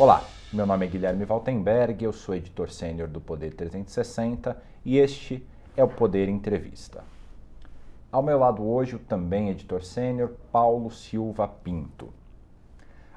[0.00, 5.46] Olá, meu nome é Guilherme Valtenberg, eu sou editor sênior do Poder 360 e este
[5.76, 7.04] é o Poder Entrevista.
[8.10, 12.08] Ao meu lado hoje, o também editor sênior Paulo Silva Pinto.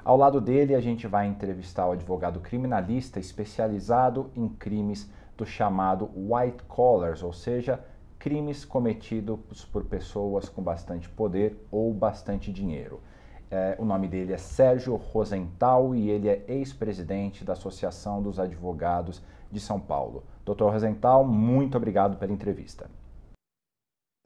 [0.04, 6.10] Ao lado dele, a gente vai entrevistar o advogado criminalista especializado em crimes do chamado
[6.14, 7.82] white collars, ou seja,
[8.18, 13.00] crimes cometidos por pessoas com bastante poder ou bastante dinheiro.
[13.54, 19.22] É, o nome dele é Sérgio Rosenthal e ele é ex-presidente da Associação dos Advogados
[19.48, 20.24] de São Paulo.
[20.44, 22.90] Doutor Rosenthal, muito obrigado pela entrevista.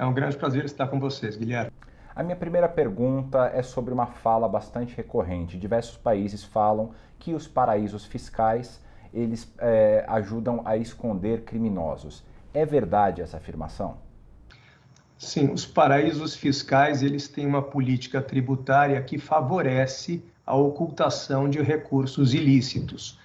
[0.00, 1.70] É um grande prazer estar com vocês, Guilherme.
[2.16, 5.58] A minha primeira pergunta é sobre uma fala bastante recorrente.
[5.58, 8.82] Diversos países falam que os paraísos fiscais
[9.12, 12.24] eles é, ajudam a esconder criminosos.
[12.54, 13.98] É verdade essa afirmação?
[15.18, 22.32] Sim, os paraísos fiscais eles têm uma política tributária que favorece a ocultação de recursos
[22.32, 23.18] ilícitos,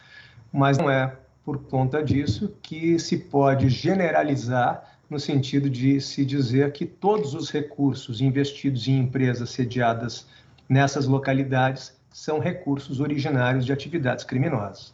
[0.52, 6.72] mas não é por conta disso que se pode generalizar no sentido de se dizer
[6.72, 10.28] que todos os recursos investidos em empresas sediadas
[10.68, 14.94] nessas localidades são recursos originários de atividades criminosas.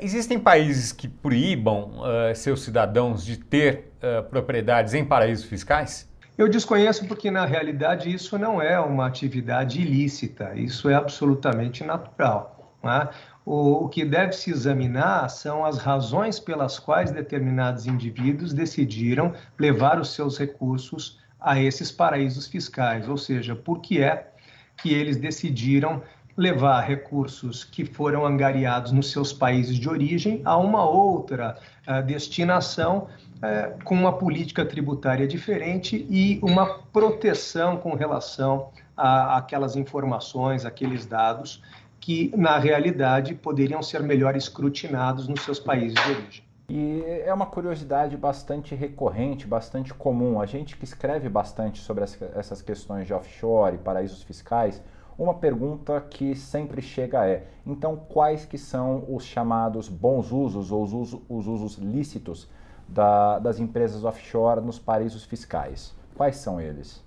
[0.00, 6.09] Existem países que proíbam uh, seus cidadãos de ter uh, propriedades em paraísos fiscais?
[6.40, 12.78] Eu desconheço porque, na realidade, isso não é uma atividade ilícita, isso é absolutamente natural.
[12.82, 13.10] Né?
[13.44, 20.00] O, o que deve se examinar são as razões pelas quais determinados indivíduos decidiram levar
[20.00, 24.32] os seus recursos a esses paraísos fiscais, ou seja, por que é
[24.78, 26.02] que eles decidiram
[26.34, 33.08] levar recursos que foram angariados nos seus países de origem a uma outra uh, destinação
[33.42, 41.06] é, com uma política tributária diferente e uma proteção com relação a aquelas informações, aqueles
[41.06, 41.62] dados
[41.98, 46.44] que, na realidade, poderiam ser melhor escrutinados nos seus países de origem.
[46.68, 50.40] E é uma curiosidade bastante recorrente, bastante comum.
[50.40, 54.80] A gente que escreve bastante sobre essas questões de offshore, paraísos fiscais,
[55.18, 60.84] uma pergunta que sempre chega é: então quais que são os chamados bons usos ou
[60.84, 62.48] os usos, os usos lícitos
[62.90, 65.94] da, das empresas offshore nos paraísos fiscais.
[66.14, 67.02] Quais são eles?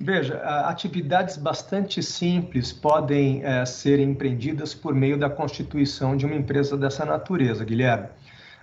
[0.00, 6.76] Veja, atividades bastante simples podem é, ser empreendidas por meio da constituição de uma empresa
[6.76, 8.08] dessa natureza, Guilherme.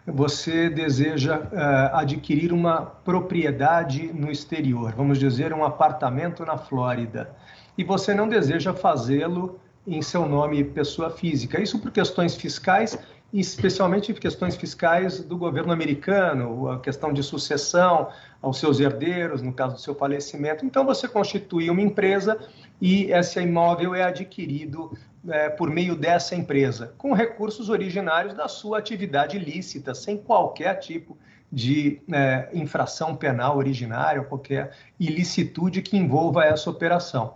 [0.08, 7.30] Você deseja é, adquirir uma propriedade no exterior, vamos dizer, um apartamento na Flórida,
[7.78, 11.62] e você não deseja fazê-lo em seu nome pessoa física.
[11.62, 12.98] Isso por questões fiscais
[13.40, 18.10] especialmente questões fiscais do governo americano, a questão de sucessão
[18.42, 20.66] aos seus herdeiros, no caso do seu falecimento.
[20.66, 22.40] Então, você constitui uma empresa
[22.80, 24.98] e esse imóvel é adquirido
[25.28, 31.18] é, por meio dessa empresa, com recursos originários da sua atividade ilícita, sem qualquer tipo
[31.52, 37.36] de é, infração penal originária, qualquer ilicitude que envolva essa operação.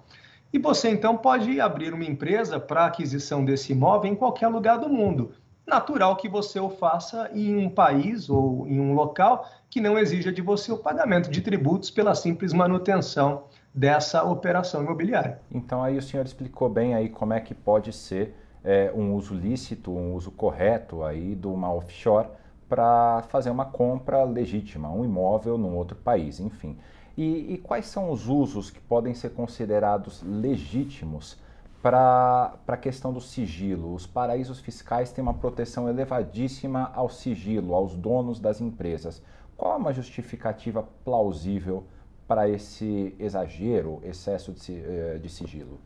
[0.51, 4.89] E você então pode abrir uma empresa para aquisição desse imóvel em qualquer lugar do
[4.89, 5.33] mundo
[5.69, 10.31] natural que você o faça em um país ou em um local que não exija
[10.31, 13.43] de você o pagamento de tributos pela simples manutenção
[13.73, 15.39] dessa operação imobiliária.
[15.51, 19.33] Então aí o senhor explicou bem aí como é que pode ser é, um uso
[19.33, 22.27] lícito, um uso correto aí de uma offshore
[22.67, 26.77] para fazer uma compra legítima, um imóvel num outro país, enfim.
[27.17, 31.37] E, e quais são os usos que podem ser considerados legítimos
[31.81, 33.93] para a questão do sigilo.
[33.93, 39.21] Os paraísos fiscais têm uma proteção elevadíssima ao sigilo, aos donos das empresas.
[39.55, 41.85] Qual é uma justificativa plausível
[42.27, 45.79] para esse exagero, excesso de, eh, de sigilo?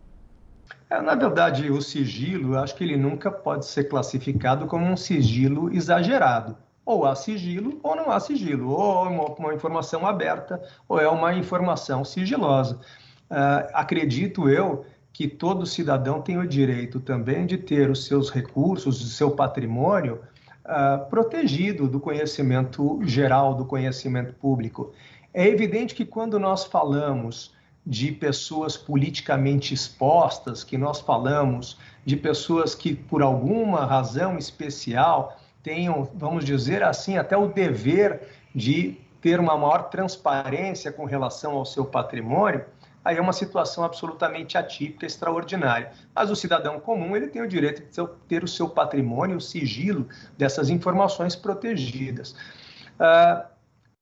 [0.89, 5.73] É, na verdade, o sigilo, acho que ele nunca pode ser classificado como um sigilo
[5.73, 6.57] exagerado.
[6.85, 8.69] Ou há sigilo ou não há sigilo.
[8.69, 12.79] Ou é uma, uma informação aberta ou é uma informação sigilosa.
[13.31, 18.99] Uh, acredito eu que todo cidadão tem o direito também de ter os seus recursos,
[18.99, 20.19] o seu patrimônio
[20.65, 24.91] uh, protegido do conhecimento geral, do conhecimento público.
[25.31, 27.53] É evidente que quando nós falamos
[27.85, 36.09] de pessoas politicamente expostas, que nós falamos de pessoas que, por alguma razão especial, tenham,
[36.15, 41.85] vamos dizer assim, até o dever de ter uma maior transparência com relação ao seu
[41.85, 42.65] patrimônio,
[43.03, 45.91] aí é uma situação absolutamente atípica, extraordinária.
[46.15, 50.07] Mas o cidadão comum ele tem o direito de ter o seu patrimônio, o sigilo
[50.37, 52.35] dessas informações protegidas.
[52.99, 53.53] Uh,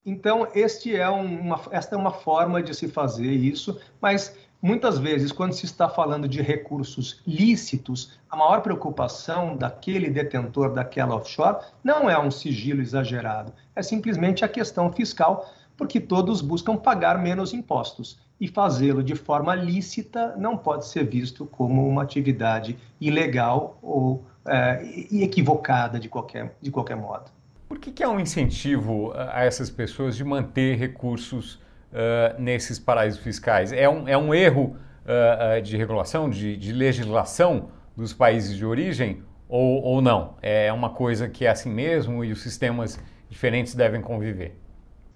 [0.06, 5.32] então, este é uma, esta é uma forma de se fazer isso, mas muitas vezes,
[5.32, 12.10] quando se está falando de recursos lícitos, a maior preocupação daquele detentor daquela offshore não
[12.10, 18.20] é um sigilo exagerado, é simplesmente a questão fiscal, porque todos buscam pagar menos impostos
[18.42, 24.82] e fazê-lo de forma lícita não pode ser visto como uma atividade ilegal ou é,
[25.12, 27.26] equivocada de qualquer, de qualquer modo.
[27.70, 33.22] Por que, que há um incentivo a essas pessoas de manter recursos uh, nesses paraísos
[33.22, 33.72] fiscais?
[33.72, 39.22] É um, é um erro uh, de regulação, de, de, legislação dos países de origem
[39.48, 40.34] ou, ou não?
[40.42, 43.00] É uma coisa que é assim mesmo e os sistemas
[43.30, 44.58] diferentes devem conviver?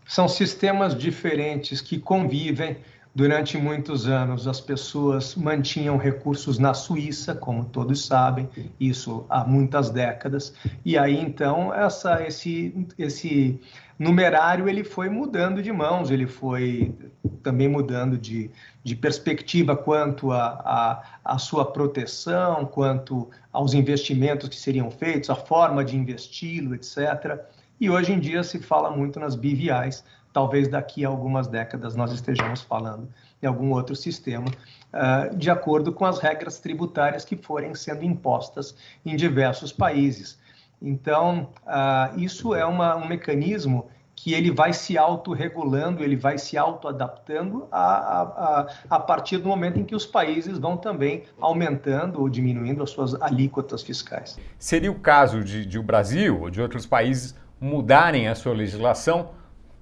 [0.06, 2.78] São sistemas diferentes que convivem
[3.16, 9.90] Durante muitos anos, as pessoas mantinham recursos na Suíça, como todos sabem, isso há muitas
[9.90, 10.54] décadas.
[10.84, 13.58] E aí, então, essa, esse, esse
[13.98, 16.94] numerário ele foi mudando de mãos, ele foi
[17.42, 18.52] também mudando de,
[18.84, 25.96] de perspectiva quanto à sua proteção, quanto aos investimentos que seriam feitos, a forma de
[25.96, 27.40] investi-lo, etc.
[27.80, 30.04] E hoje em dia se fala muito nas BVIs,
[30.36, 33.08] talvez daqui a algumas décadas nós estejamos falando
[33.42, 38.76] em algum outro sistema, uh, de acordo com as regras tributárias que forem sendo impostas
[39.06, 40.38] em diversos países.
[40.82, 46.58] Então, uh, isso é uma, um mecanismo que ele vai se autorregulando, ele vai se
[46.58, 52.28] autoadaptando a, a, a, partir do momento em que os países vão também aumentando ou
[52.28, 54.38] diminuindo as suas alíquotas fiscais.
[54.60, 59.30] Seria o caso de, de o Brasil ou de outros países mudarem a sua legislação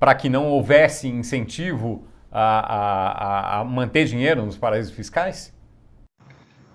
[0.03, 5.53] para que não houvesse incentivo a, a, a manter dinheiro nos paraísos fiscais?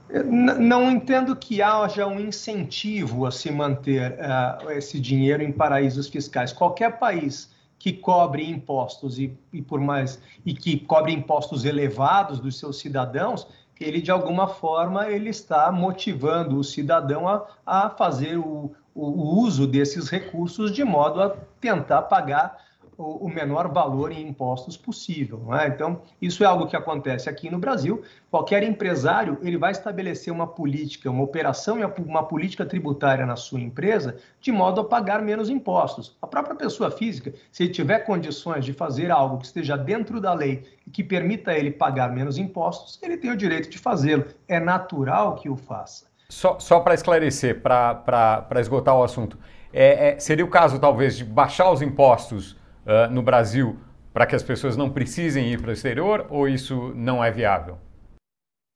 [0.09, 6.55] Não entendo que haja um incentivo a se manter uh, esse dinheiro em paraísos fiscais.
[6.55, 12.59] Qualquer país que cobre impostos e, e, por mais e que cobre impostos elevados dos
[12.59, 13.47] seus cidadãos,
[13.79, 19.67] ele de alguma forma ele está motivando o cidadão a, a fazer o, o uso
[19.67, 22.67] desses recursos de modo a tentar pagar
[22.99, 25.55] o menor valor em impostos possível.
[25.55, 25.69] É?
[25.69, 28.03] Então, isso é algo que acontece aqui no Brasil.
[28.29, 33.61] Qualquer empresário ele vai estabelecer uma política, uma operação e uma política tributária na sua
[33.61, 36.17] empresa de modo a pagar menos impostos.
[36.21, 40.35] A própria pessoa física, se ele tiver condições de fazer algo que esteja dentro da
[40.35, 44.25] lei e que permita ele pagar menos impostos, ele tem o direito de fazê-lo.
[44.49, 46.06] É natural que o faça.
[46.29, 49.39] Só, só para esclarecer, para esgotar o assunto,
[49.73, 52.58] é, é, seria o caso talvez de baixar os impostos
[52.88, 53.79] uh, no Brasil
[54.12, 57.79] para que as pessoas não precisem ir para o exterior ou isso não é viável?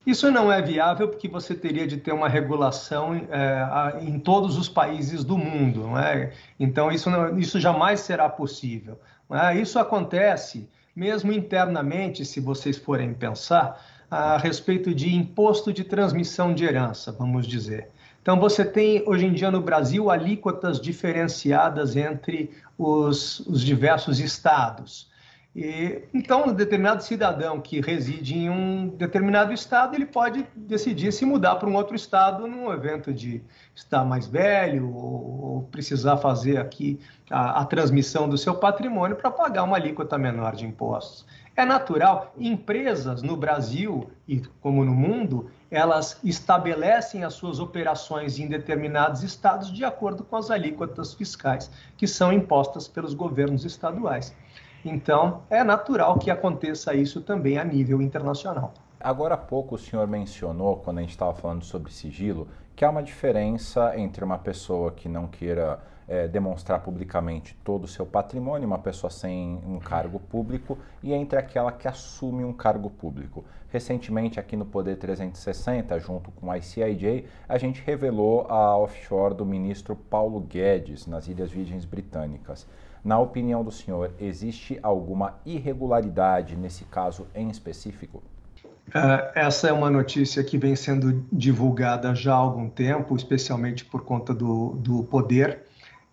[0.06, 4.68] Isso não é viável porque você teria de ter uma regulação é, em todos os
[4.68, 6.32] países do mundo, não é?
[6.58, 9.00] Então isso, não, isso jamais será possível.
[9.30, 9.56] É?
[9.56, 13.80] Isso acontece mesmo internamente, se vocês forem pensar
[14.10, 17.88] a respeito de imposto de transmissão de herança, vamos dizer.
[18.22, 25.10] Então, você tem hoje em dia no Brasil alíquotas diferenciadas entre os, os diversos estados.
[25.54, 31.26] E, então, um determinado cidadão que reside em um determinado estado, ele pode decidir se
[31.26, 33.42] mudar para um outro estado num evento de
[33.74, 36.98] estar mais velho ou, ou precisar fazer aqui
[37.30, 41.26] a, a transmissão do seu patrimônio para pagar uma alíquota menor de impostos.
[41.54, 48.48] É natural, empresas no Brasil e como no mundo, elas estabelecem as suas operações em
[48.48, 54.34] determinados estados de acordo com as alíquotas fiscais que são impostas pelos governos estaduais.
[54.82, 58.72] Então, é natural que aconteça isso também a nível internacional.
[58.98, 62.88] Agora há pouco o senhor mencionou, quando a gente estava falando sobre sigilo, que há
[62.88, 68.66] uma diferença entre uma pessoa que não queira é, demonstrar publicamente todo o seu patrimônio,
[68.66, 73.44] uma pessoa sem um cargo público, e entre aquela que assume um cargo público.
[73.70, 79.46] Recentemente, aqui no Poder 360, junto com a ICIJ, a gente revelou a offshore do
[79.46, 82.66] ministro Paulo Guedes, nas Ilhas Virgens Britânicas.
[83.02, 88.22] Na opinião do senhor, existe alguma irregularidade nesse caso em específico?
[88.88, 94.02] Uh, essa é uma notícia que vem sendo divulgada já há algum tempo, especialmente por
[94.04, 95.62] conta do, do poder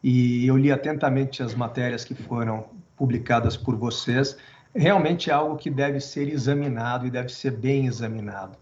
[0.03, 2.65] e eu li atentamente as matérias que foram
[2.95, 4.37] publicadas por vocês.
[4.73, 8.57] Realmente é algo que deve ser examinado e deve ser bem examinado.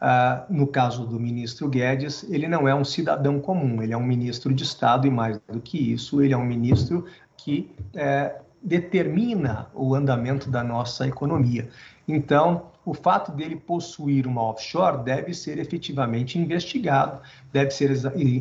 [0.00, 4.02] Ah, no caso do ministro Guedes, ele não é um cidadão comum, ele é um
[4.02, 7.04] ministro de Estado e, mais do que isso, ele é um ministro
[7.36, 11.68] que é, determina o andamento da nossa economia.
[12.08, 17.20] Então, o fato dele possuir uma offshore deve ser efetivamente investigado,
[17.52, 17.90] deve ser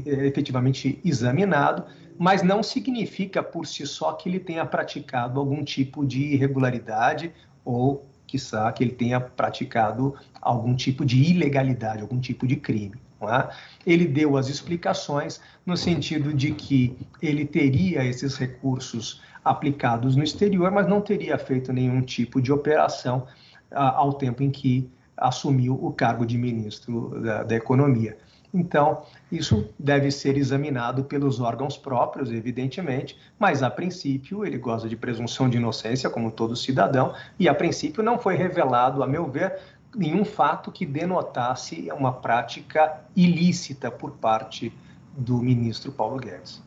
[0.06, 1.84] efetivamente examinado,
[2.20, 7.32] mas não significa por si só que ele tenha praticado algum tipo de irregularidade
[7.64, 12.96] ou quiçá que ele tenha praticado algum tipo de ilegalidade, algum tipo de crime.
[13.22, 13.50] É?
[13.86, 20.72] Ele deu as explicações no sentido de que ele teria esses recursos aplicados no exterior,
[20.72, 23.26] mas não teria feito nenhum tipo de operação
[23.72, 28.18] ah, ao tempo em que assumiu o cargo de ministro da, da Economia.
[28.53, 34.96] Então, isso deve ser examinado pelos órgãos próprios, evidentemente, mas a princípio ele goza de
[34.96, 39.60] presunção de inocência, como todo cidadão, e a princípio não foi revelado, a meu ver,
[39.96, 44.74] nenhum fato que denotasse uma prática ilícita por parte
[45.15, 46.62] do ministro Paulo Guedes.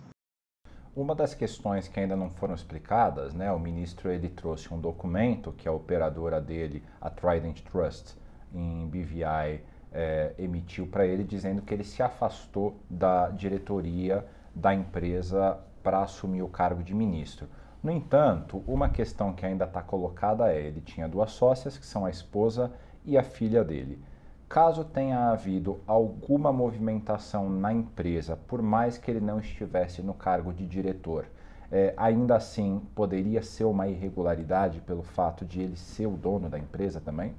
[0.95, 5.51] Uma das questões que ainda não foram explicadas, né, o ministro ele trouxe um documento
[5.53, 8.15] que a operadora dele, a Trident Trust,
[8.55, 9.63] em BVI,
[9.93, 16.43] é, emitiu para ele dizendo que ele se afastou da diretoria da empresa para assumir
[16.43, 17.47] o cargo de ministro.
[17.83, 22.05] No entanto, uma questão que ainda está colocada é: ele tinha duas sócias, que são
[22.05, 22.73] a esposa
[23.05, 24.03] e a filha dele.
[24.49, 30.53] Caso tenha havido alguma movimentação na empresa, por mais que ele não estivesse no cargo
[30.53, 31.27] de diretor,
[31.71, 36.59] é, ainda assim poderia ser uma irregularidade pelo fato de ele ser o dono da
[36.59, 37.35] empresa também?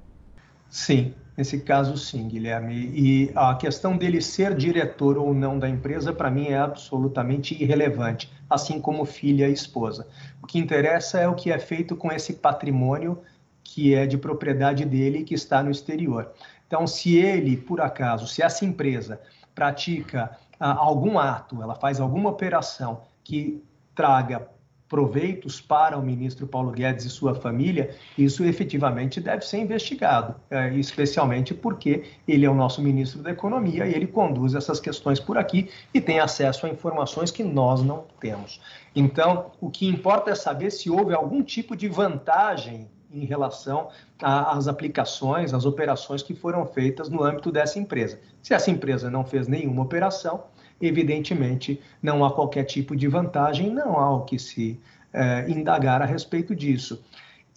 [0.68, 2.74] Sim, nesse caso sim, Guilherme.
[2.94, 8.32] E a questão dele ser diretor ou não da empresa, para mim, é absolutamente irrelevante,
[8.48, 10.06] assim como filha e esposa.
[10.42, 13.22] O que interessa é o que é feito com esse patrimônio
[13.62, 16.32] que é de propriedade dele e que está no exterior.
[16.66, 19.20] Então, se ele, por acaso, se essa empresa
[19.54, 23.62] pratica ah, algum ato, ela faz alguma operação que
[23.94, 24.48] traga
[24.94, 30.72] proveitos para o ministro Paulo Guedes e sua família, isso efetivamente deve ser investigado, é,
[30.74, 35.36] especialmente porque ele é o nosso ministro da Economia e ele conduz essas questões por
[35.36, 38.60] aqui e tem acesso a informações que nós não temos.
[38.94, 43.88] Então, o que importa é saber se houve algum tipo de vantagem em relação
[44.22, 48.20] às aplicações, às operações que foram feitas no âmbito dessa empresa.
[48.40, 50.44] Se essa empresa não fez nenhuma operação,
[50.86, 54.78] evidentemente não há qualquer tipo de vantagem, não há o que se
[55.12, 57.02] é, indagar a respeito disso.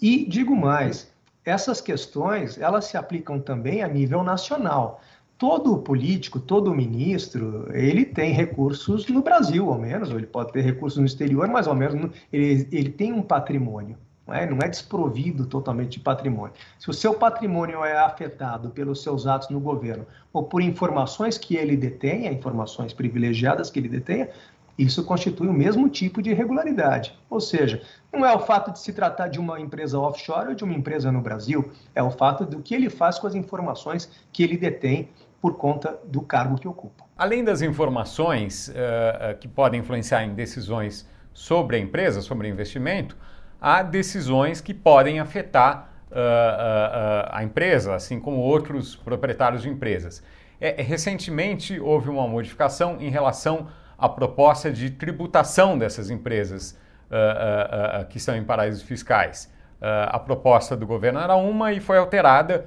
[0.01, 1.11] E digo mais,
[1.43, 5.01] essas questões elas se aplicam também a nível nacional.
[5.37, 10.61] Todo político, todo ministro, ele tem recursos no Brasil, ao menos, ou ele pode ter
[10.61, 14.67] recursos no exterior, mas ao menos ele, ele tem um patrimônio não é, não é
[14.67, 16.53] desprovido totalmente de patrimônio.
[16.77, 21.55] Se o seu patrimônio é afetado pelos seus atos no governo ou por informações que
[21.55, 24.29] ele detenha, informações privilegiadas que ele detenha,
[24.77, 27.17] isso constitui o mesmo tipo de irregularidade.
[27.29, 27.81] Ou seja,
[28.13, 31.11] não é o fato de se tratar de uma empresa offshore ou de uma empresa
[31.11, 35.09] no Brasil, é o fato do que ele faz com as informações que ele detém
[35.41, 37.05] por conta do cargo que ocupa.
[37.17, 43.15] Além das informações uh, que podem influenciar em decisões sobre a empresa, sobre investimento,
[43.61, 50.23] há decisões que podem afetar uh, uh, a empresa, assim como outros proprietários de empresas.
[50.59, 56.77] É, recentemente houve uma modificação em relação à proposta de tributação dessas empresas
[57.11, 59.51] uh, que estão em paraísos fiscais.
[59.79, 62.65] a proposta do governo era uma e foi alterada,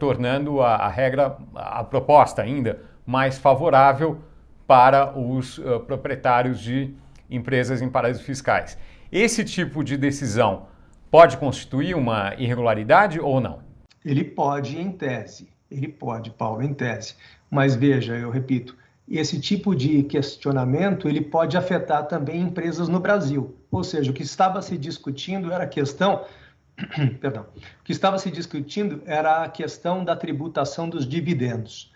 [0.00, 4.20] tornando a, a, regra, a proposta ainda mais favorável
[4.66, 6.92] para os proprietários de
[7.30, 8.76] empresas em paraísos fiscais.
[9.12, 10.68] Esse tipo de decisão
[11.10, 13.60] pode constituir uma irregularidade ou não?
[14.02, 15.50] Ele pode, em tese.
[15.70, 17.14] Ele pode, Paulo, em tese.
[17.50, 18.74] Mas veja, eu repito,
[19.06, 23.54] esse tipo de questionamento ele pode afetar também empresas no Brasil.
[23.70, 26.24] Ou seja, o que estava se discutindo era a questão,
[27.20, 31.91] perdão, o que estava se discutindo era a questão da tributação dos dividendos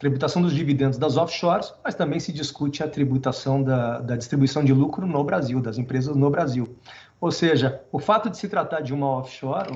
[0.00, 4.72] tributação dos dividendos das offshores, mas também se discute a tributação da, da, distribuição de
[4.72, 6.74] lucro no Brasil, das empresas no Brasil.
[7.20, 9.68] Ou seja, o fato de se tratar de uma offshore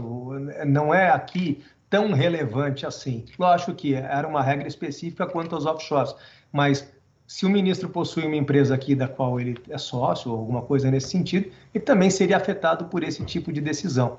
[0.66, 3.26] não é aqui tão relevante assim.
[3.38, 6.14] Lógico que era uma regra específica quanto aos offshores,
[6.50, 6.90] mas
[7.26, 10.90] se o ministro possui uma empresa aqui da qual ele é sócio ou alguma coisa
[10.90, 14.16] nesse sentido, ele também seria afetado por esse tipo de decisão.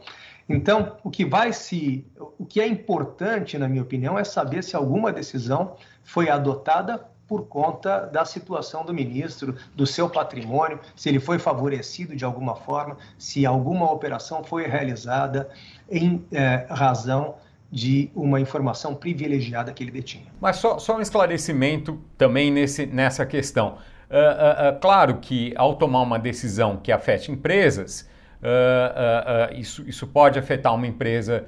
[0.48, 2.06] Então, o que vai se,
[2.38, 7.48] o que é importante, na minha opinião, é saber se alguma decisão foi adotada por
[7.48, 12.98] conta da situação do ministro, do seu patrimônio, se ele foi favorecido de alguma forma,
[13.18, 15.50] se alguma operação foi realizada
[15.90, 17.36] em é, razão
[17.72, 20.28] de uma informação privilegiada que ele detinha.
[20.40, 23.78] Mas só, só um esclarecimento também nesse, nessa questão.
[24.10, 28.08] Uh, uh, uh, claro que ao tomar uma decisão que afete empresas,
[28.42, 31.46] uh, uh, isso, isso pode afetar uma empresa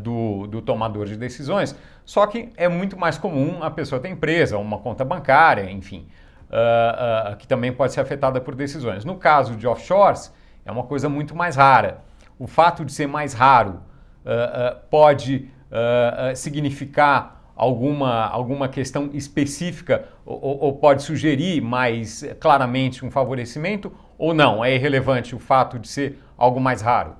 [0.00, 1.74] do, do tomador de decisões,
[2.04, 6.06] só que é muito mais comum a pessoa ter empresa, uma conta bancária, enfim,
[7.36, 9.04] que também pode ser afetada por decisões.
[9.04, 10.32] No caso de offshores,
[10.64, 11.98] é uma coisa muito mais rara.
[12.38, 13.80] O fato de ser mais raro
[14.88, 15.50] pode
[16.36, 24.62] significar alguma, alguma questão específica ou, ou, pode sugerir mais claramente um favorecimento ou não?
[24.62, 27.16] É irrelevante o fato de ser algo mais raro?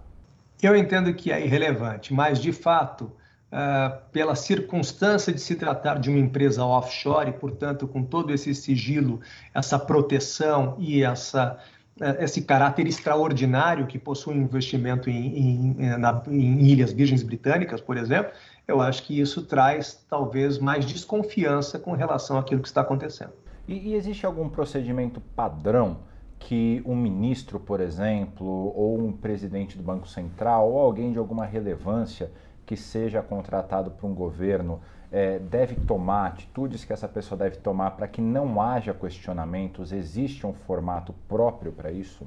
[0.62, 6.11] Eu entendo que é irrelevante, mas de fato, uh, pela circunstância de se tratar de
[6.11, 9.23] uma empresa offshore, e, portanto, com todo esse sigilo,
[9.54, 11.59] essa proteção e essa,
[11.99, 17.80] uh, esse caráter extraordinário que possui um investimento em, em, na, em Ilhas Virgens Britânicas,
[17.80, 18.33] por exemplo,
[18.69, 23.33] eu acho que isso traz talvez mais desconfiança com relação àquilo que está acontecendo.
[23.66, 26.09] E, e existe algum procedimento padrão
[26.40, 31.44] que um ministro, por exemplo, ou um presidente do Banco Central, ou alguém de alguma
[31.44, 32.32] relevância
[32.66, 34.80] que seja contratado por um governo
[35.12, 39.92] é, deve tomar, atitudes que essa pessoa deve tomar para que não haja questionamentos?
[39.92, 42.26] Existe um formato próprio para isso?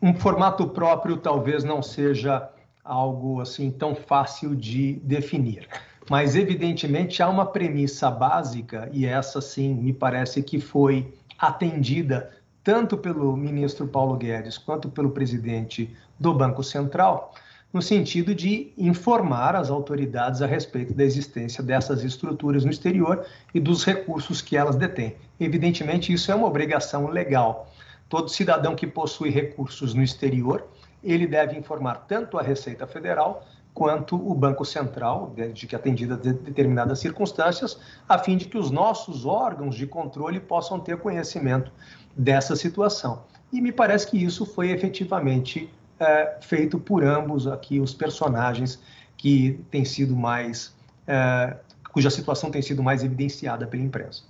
[0.00, 2.50] Um formato próprio talvez não seja
[2.84, 5.66] algo assim tão fácil de definir.
[6.10, 12.30] Mas, evidentemente, há uma premissa básica, e essa sim me parece que foi atendida
[12.68, 17.32] tanto pelo ministro Paulo Guedes quanto pelo presidente do Banco Central,
[17.72, 23.58] no sentido de informar as autoridades a respeito da existência dessas estruturas no exterior e
[23.58, 25.16] dos recursos que elas detêm.
[25.40, 27.72] Evidentemente, isso é uma obrigação legal.
[28.06, 30.62] Todo cidadão que possui recursos no exterior
[31.02, 33.46] ele deve informar tanto a Receita Federal
[33.78, 38.72] quanto o Banco Central, desde que atendida de determinadas circunstâncias, a fim de que os
[38.72, 41.70] nossos órgãos de controle possam ter conhecimento
[42.16, 43.22] dessa situação.
[43.52, 48.82] E me parece que isso foi efetivamente é, feito por ambos aqui, os personagens
[49.16, 50.74] que têm sido mais,
[51.06, 51.56] é,
[51.92, 54.24] cuja situação tem sido mais evidenciada pela imprensa.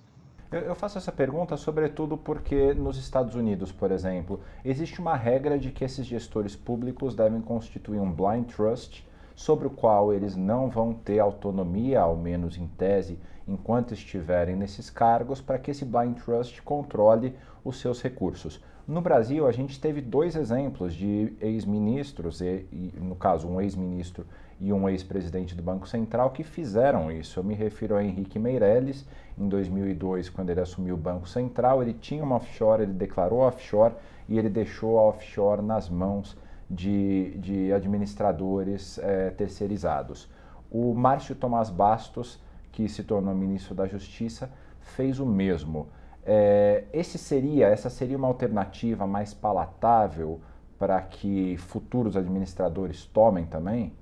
[0.53, 5.71] Eu, faço essa pergunta sobretudo porque nos Estados Unidos, por exemplo, existe uma regra de
[5.71, 9.08] que esses gestores públicos devem constituir um blind trust
[9.39, 14.91] sobre o qual eles não vão ter autonomia, ao menos em tese, enquanto estiverem nesses
[14.91, 18.61] cargos, para que esse blind trust controle os seus recursos.
[18.85, 24.27] No Brasil, a gente teve dois exemplos de ex-ministros, e, e, no caso, um ex-ministro
[24.61, 27.39] e um ex-presidente do Banco Central, que fizeram isso.
[27.39, 29.07] Eu me refiro a Henrique Meirelles,
[29.39, 33.95] em 2002, quando ele assumiu o Banco Central, ele tinha uma offshore, ele declarou offshore
[34.29, 36.37] e ele deixou a offshore nas mãos
[36.71, 40.29] de, de administradores é, terceirizados.
[40.71, 42.39] O Márcio Tomás Bastos,
[42.71, 44.51] que se tornou ministro da Justiça,
[44.81, 45.89] fez o mesmo.
[46.25, 50.41] É, esse seria, essa seria uma alternativa mais palatável
[50.79, 53.93] para que futuros administradores tomem também?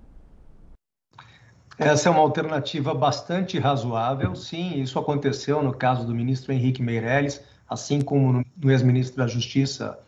[1.78, 4.34] Essa é uma alternativa bastante razoável.
[4.34, 9.98] Sim, isso aconteceu no caso do ministro Henrique Meirelles, assim como no ex-ministro da Justiça,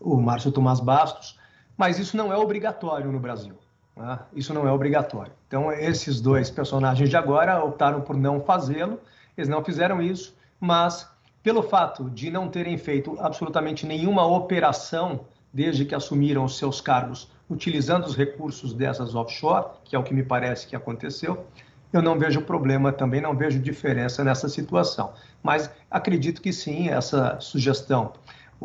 [0.00, 1.38] o Márcio Tomás Bastos,
[1.76, 3.54] mas isso não é obrigatório no Brasil.
[3.96, 4.18] Né?
[4.34, 5.32] Isso não é obrigatório.
[5.46, 9.00] Então, esses dois personagens de agora optaram por não fazê-lo,
[9.36, 11.08] eles não fizeram isso, mas
[11.42, 15.20] pelo fato de não terem feito absolutamente nenhuma operação
[15.52, 20.14] desde que assumiram os seus cargos, utilizando os recursos dessas offshore, que é o que
[20.14, 21.46] me parece que aconteceu,
[21.92, 25.12] eu não vejo problema, também não vejo diferença nessa situação.
[25.40, 28.14] Mas acredito que sim, essa sugestão,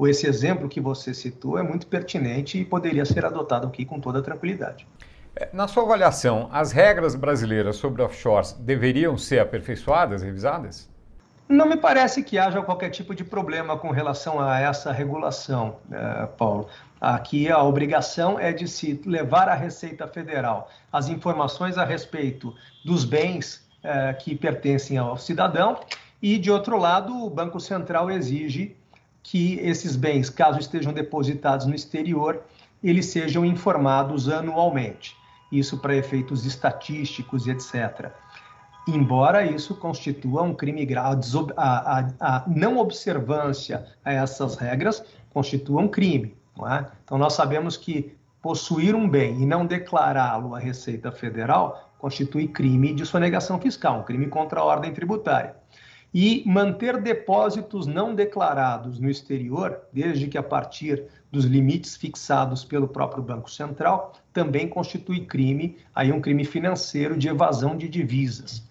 [0.08, 4.22] esse exemplo que você citou, é muito pertinente e poderia ser adotado aqui com toda
[4.22, 4.88] tranquilidade.
[5.36, 10.90] É, na sua avaliação, as regras brasileiras sobre offshores deveriam ser aperfeiçoadas, revisadas?
[11.50, 16.28] Não me parece que haja qualquer tipo de problema com relação a essa regulação, eh,
[16.38, 16.68] Paulo.
[17.02, 22.54] Aqui a obrigação é de se levar à Receita Federal as informações a respeito
[22.86, 25.80] dos bens eh, que pertencem ao cidadão
[26.22, 28.76] e, de outro lado, o Banco Central exige
[29.22, 32.44] que esses bens, caso estejam depositados no exterior,
[32.84, 35.16] eles sejam informados anualmente.
[35.52, 38.12] Isso para efeitos estatísticos e etc
[38.96, 41.22] embora isso constitua um crime grave,
[41.56, 45.04] a, a, a, não observância a essas regras
[45.34, 46.36] constitua um crime.
[46.60, 46.86] É?
[47.06, 52.94] Então, nós sabemos que possuir um bem e não declará-lo à Receita Federal constitui crime
[52.94, 55.56] de sonegação fiscal, um crime contra a ordem tributária.
[56.14, 62.88] E manter depósitos não declarados no exterior, desde que a partir dos limites fixados pelo
[62.88, 68.68] próprio Banco Central, também constitui crime, aí um crime financeiro de evasão de divisas.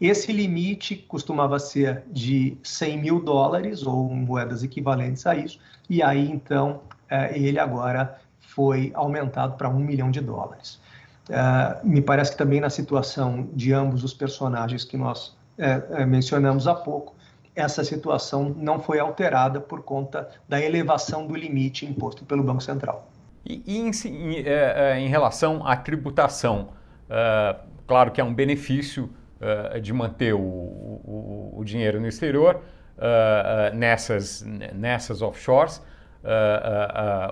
[0.00, 5.58] Esse limite costumava ser de 100 mil dólares ou moedas equivalentes a isso,
[5.90, 10.80] e aí então é, ele agora foi aumentado para um milhão de dólares.
[11.28, 16.66] É, me parece que também na situação de ambos os personagens que nós é, mencionamos
[16.66, 17.14] há pouco,
[17.54, 23.08] essa situação não foi alterada por conta da elevação do limite imposto pelo Banco Central.
[23.44, 26.68] E, e em, em, em relação à tributação,
[27.10, 32.62] Uh, claro que é um benefício uh, de manter o, o, o, dinheiro no exterior
[32.96, 34.42] uh, nessas,
[34.72, 35.82] nessas offshores.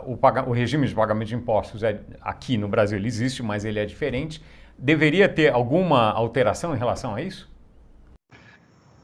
[0.04, 3.78] O, o, regime de pagamento de impostos é, aqui no Brasil ele existe, mas ele
[3.78, 4.42] é diferente.
[4.76, 7.48] Deveria ter alguma alteração em relação a isso?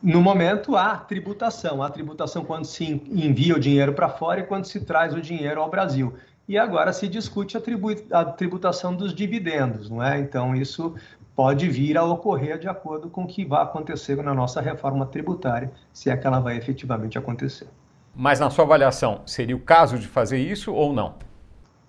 [0.05, 1.83] No momento, há tributação.
[1.83, 5.63] Há tributação quando se envia o dinheiro para fora e quando se traz o dinheiro
[5.63, 6.13] ao Brasil
[6.47, 10.19] e agora se discute a, tributação dos dividendos, não é?
[10.19, 10.95] Então, isso
[11.35, 15.73] pode vir a ocorrer de acordo com o que vai acontecer na nossa reforma tributária,
[15.91, 17.67] se é que ela vai efetivamente acontecer.
[18.15, 21.15] Mas, na sua avaliação, seria o caso de fazer isso ou não?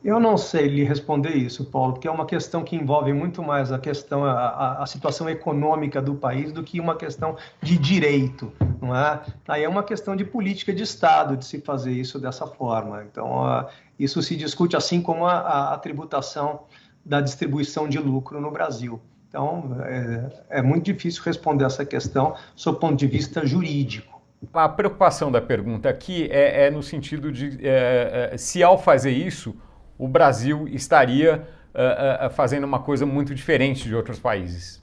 [0.05, 3.71] Eu não sei lhe responder isso, Paulo, porque é uma questão que envolve muito mais
[3.71, 8.95] a questão, a, a, situação econômica do país do que uma questão de direito, não
[8.95, 9.19] é?
[9.47, 13.03] Aí é uma questão de política de Estado de se fazer isso dessa forma.
[13.03, 16.65] Então, isso se discute assim como a, a, tributação
[17.03, 19.01] da distribuição de lucro no Brasil.
[19.27, 24.21] Então, é, é muito difícil responder essa questão sob ponto de vista jurídico.
[24.53, 29.11] A preocupação da pergunta aqui é, é no sentido de é, é se ao fazer
[29.11, 29.55] isso
[29.97, 34.79] o Brasil estaria uh, uh, fazendo uma coisa muito diferente de outros países?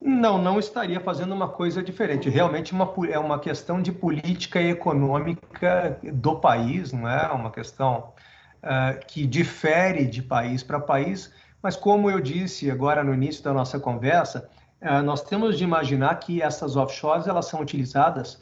[0.00, 2.28] Não, não estaria fazendo uma coisa diferente.
[2.28, 7.26] Realmente uma, é uma questão de política econômica do país, não é?
[7.32, 8.12] Uma questão
[8.62, 11.32] uh, que difere de país para país.
[11.62, 14.50] Mas como eu disse agora no início da nossa conversa,
[15.02, 18.38] nós temos de imaginar que essas offshores elas são utilizadas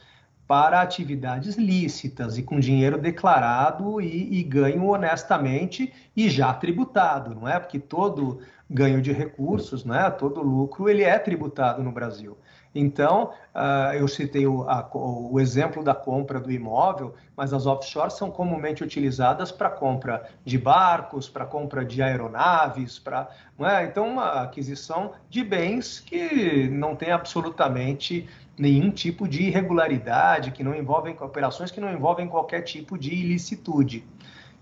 [0.47, 7.49] para atividades lícitas e com dinheiro declarado e, e, ganho honestamente e já tributado, não
[7.49, 7.59] é?
[7.59, 10.11] Porque todo ganho de recursos, não é?
[10.11, 12.37] Todo lucro ele é tributado no Brasil.
[12.75, 18.15] Então, uh, eu citei o, a, o, exemplo da compra do imóvel, mas as offshores
[18.15, 23.29] são comumente utilizadas para compra de barcos, para compra de aeronaves, para,
[23.61, 23.85] é?
[23.85, 28.27] então uma aquisição de bens que não tem absolutamente
[28.59, 34.05] nenhum tipo de irregularidade, que não envolvem operações que não envolvem qualquer tipo de ilicitude.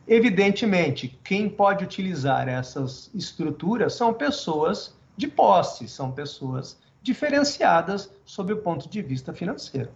[0.07, 8.59] Evidentemente, quem pode utilizar essas estruturas são pessoas de posse, são pessoas diferenciadas sob o
[8.59, 9.90] ponto de vista financeiro.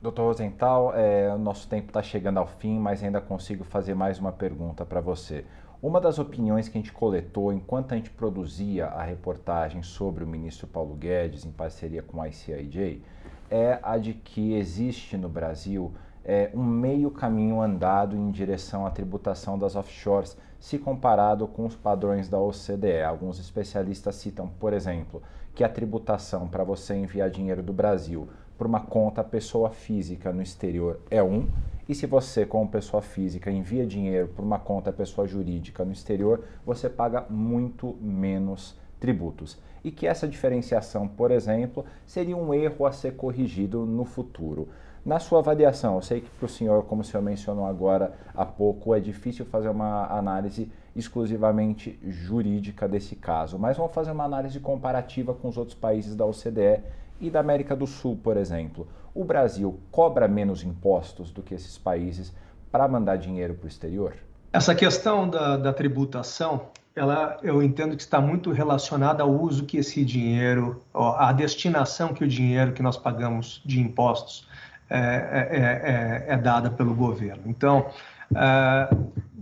[0.00, 4.18] Doutor Rosenthal, é, o nosso tempo está chegando ao fim, mas ainda consigo fazer mais
[4.18, 5.46] uma pergunta para você.
[5.84, 10.26] Uma das opiniões que a gente coletou enquanto a gente produzia a reportagem sobre o
[10.26, 13.02] ministro Paulo Guedes em parceria com a ICIJ
[13.50, 15.92] é a de que existe no Brasil
[16.24, 21.76] é, um meio caminho andado em direção à tributação das offshores, se comparado com os
[21.76, 23.02] padrões da OCDE.
[23.02, 25.22] Alguns especialistas citam, por exemplo,
[25.54, 30.40] que a tributação para você enviar dinheiro do Brasil por uma conta pessoa física no
[30.40, 31.46] exterior é um
[31.88, 36.44] e se você, como pessoa física, envia dinheiro por uma conta pessoa jurídica no exterior,
[36.64, 39.58] você paga muito menos tributos.
[39.82, 44.68] E que essa diferenciação, por exemplo, seria um erro a ser corrigido no futuro.
[45.04, 48.46] Na sua avaliação, eu sei que para o senhor, como o senhor mencionou agora há
[48.46, 54.58] pouco, é difícil fazer uma análise exclusivamente jurídica desse caso, mas vamos fazer uma análise
[54.60, 56.80] comparativa com os outros países da OCDE
[57.26, 61.78] e da América do Sul, por exemplo o Brasil cobra menos impostos do que esses
[61.78, 62.34] países
[62.70, 64.14] para mandar dinheiro para o exterior?
[64.52, 69.78] Essa questão da, da, tributação, ela, eu entendo que está muito relacionada ao uso que
[69.78, 74.48] esse dinheiro, a destinação que o dinheiro que nós pagamos de impostos
[74.90, 77.42] é, é, é, é dada pelo governo.
[77.46, 77.86] Então,
[78.34, 78.88] é,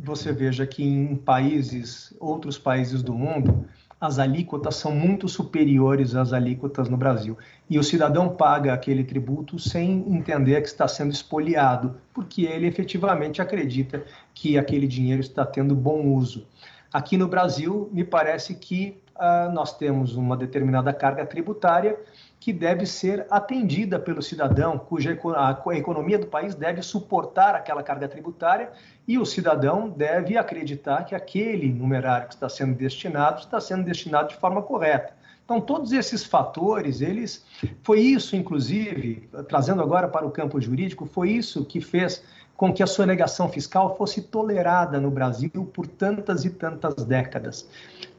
[0.02, 3.66] você veja que em países, outros países do mundo,
[4.02, 7.38] as alíquotas são muito superiores às alíquotas no Brasil.
[7.70, 13.40] E o cidadão paga aquele tributo sem entender que está sendo expoliado, porque ele efetivamente
[13.40, 16.44] acredita que aquele dinheiro está tendo bom uso.
[16.92, 21.98] Aqui no Brasil, me parece que uh, nós temos uma determinada carga tributária
[22.38, 28.08] que deve ser atendida pelo cidadão, cuja a economia do país deve suportar aquela carga
[28.08, 28.70] tributária
[29.06, 34.28] e o cidadão deve acreditar que aquele numerário que está sendo destinado está sendo destinado
[34.30, 35.14] de forma correta.
[35.52, 37.44] Então, todos esses fatores, eles.
[37.82, 42.24] Foi isso, inclusive, trazendo agora para o campo jurídico, foi isso que fez
[42.56, 47.68] com que a sonegação fiscal fosse tolerada no Brasil por tantas e tantas décadas.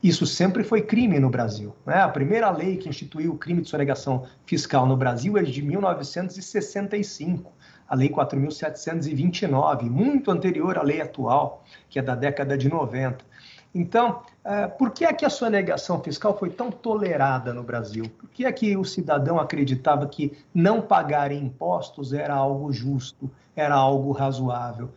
[0.04, 1.74] Isso sempre foi crime no Brasil.
[1.88, 1.96] Né?
[1.96, 7.52] A primeira lei que instituiu o crime de sonegação fiscal no Brasil é de 1965,
[7.88, 13.26] a Lei 4.729, muito anterior à lei atual, que é da década de 90.
[13.74, 18.06] Então, é, por que é que a sonegação fiscal foi tão tolerada no Brasil?
[18.20, 23.74] Por que é que o cidadão acreditava que não pagar impostos era algo justo, era
[23.74, 24.90] algo razoável?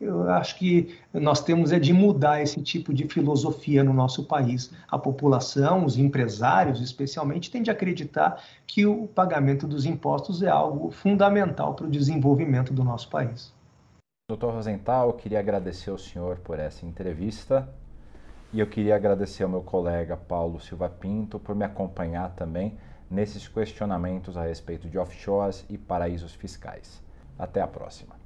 [0.00, 4.70] eu acho que nós temos é de mudar esse tipo de filosofia no nosso país.
[4.90, 10.90] A população, os empresários especialmente, têm de acreditar que o pagamento dos impostos é algo
[10.90, 13.54] fundamental para o desenvolvimento do nosso país.
[14.28, 17.66] Doutor Rosenthal, queria agradecer ao senhor por essa entrevista
[18.56, 22.78] e eu queria agradecer ao meu colega Paulo Silva Pinto por me acompanhar também
[23.10, 27.02] nesses questionamentos a respeito de offshores e paraísos fiscais.
[27.38, 28.16] Até a próxima.